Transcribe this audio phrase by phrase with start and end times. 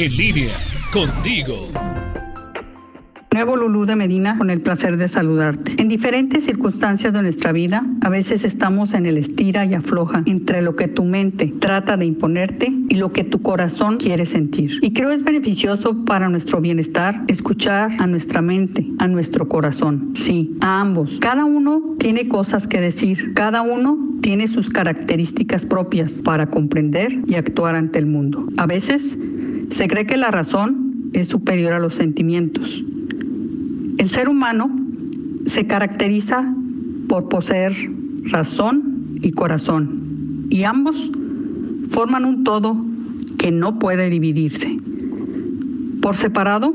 [0.00, 0.54] En línea,
[0.92, 1.66] contigo.
[3.32, 5.74] Nuevo Lulú de Medina, con el placer de saludarte.
[5.76, 10.62] En diferentes circunstancias de nuestra vida, a veces estamos en el estira y afloja entre
[10.62, 14.78] lo que tu mente trata de imponerte y lo que tu corazón quiere sentir.
[14.82, 20.12] Y creo es beneficioso para nuestro bienestar escuchar a nuestra mente, a nuestro corazón.
[20.14, 21.18] Sí, a ambos.
[21.18, 23.34] Cada uno tiene cosas que decir.
[23.34, 28.46] Cada uno tiene sus características propias para comprender y actuar ante el mundo.
[28.58, 29.18] A veces
[29.70, 32.84] se cree que la razón es superior a los sentimientos
[33.98, 34.70] el ser humano
[35.44, 36.54] se caracteriza
[37.08, 37.72] por poseer
[38.22, 41.10] razón y corazón, y ambos
[41.90, 42.76] forman un todo
[43.38, 44.76] que no puede dividirse.
[46.00, 46.72] Por separado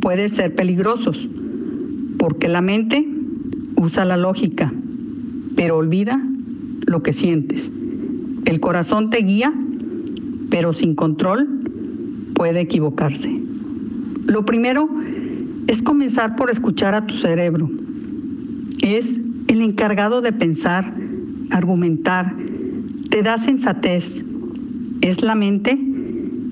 [0.00, 1.28] pueden ser peligrosos,
[2.18, 3.08] porque la mente
[3.76, 4.72] usa la lógica,
[5.56, 6.22] pero olvida
[6.86, 7.72] lo que sientes.
[8.44, 9.54] El corazón te guía,
[10.50, 11.60] pero sin control
[12.36, 13.40] puede equivocarse.
[14.26, 14.88] Lo primero
[15.66, 17.68] es comenzar por escuchar a tu cerebro.
[18.82, 20.92] Es el encargado de pensar,
[21.50, 22.36] argumentar,
[23.08, 24.22] te da sensatez.
[25.00, 25.78] Es la mente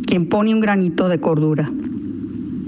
[0.06, 1.70] quien pone un granito de cordura.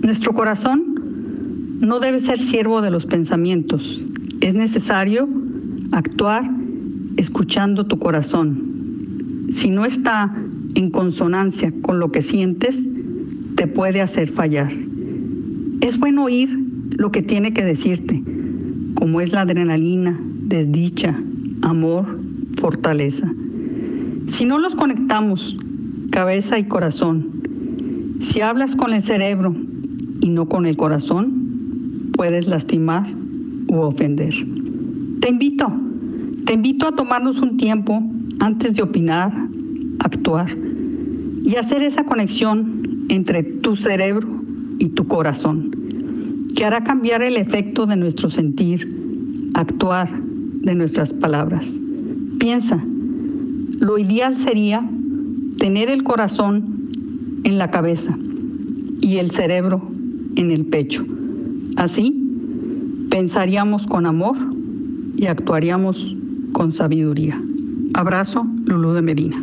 [0.03, 4.03] Nuestro corazón no debe ser siervo de los pensamientos.
[4.41, 5.29] Es necesario
[5.91, 6.51] actuar
[7.17, 9.47] escuchando tu corazón.
[9.51, 10.37] Si no está
[10.75, 12.85] en consonancia con lo que sientes,
[13.57, 14.71] te puede hacer fallar.
[15.81, 16.57] Es bueno oír
[16.99, 18.23] lo que tiene que decirte,
[18.95, 21.19] como es la adrenalina, desdicha,
[21.63, 22.21] amor,
[22.59, 23.33] fortaleza.
[24.27, 25.57] Si no los conectamos,
[26.11, 27.29] cabeza y corazón,
[28.21, 29.55] si hablas con el cerebro
[30.21, 33.07] y no con el corazón, puedes lastimar
[33.69, 34.35] u ofender.
[35.21, 35.73] Te invito,
[36.45, 38.03] te invito a tomarnos un tiempo
[38.39, 39.33] antes de opinar,
[39.99, 40.49] actuar
[41.45, 44.29] y hacer esa conexión entre tu cerebro
[44.79, 45.71] y tu corazón,
[46.55, 50.09] que hará cambiar el efecto de nuestro sentir, actuar,
[50.63, 51.79] de nuestras palabras.
[52.39, 52.85] Piensa,
[53.81, 54.89] lo ideal sería
[55.59, 56.91] tener el corazón
[57.45, 58.19] en la cabeza
[59.01, 59.83] y el cerebro
[60.37, 61.05] en el pecho.
[61.77, 62.27] Así,
[63.11, 64.37] pensaríamos con amor
[65.17, 66.17] y actuaríamos
[66.53, 67.41] con sabiduría.
[67.95, 69.37] Abrazo, Lulú de Medina.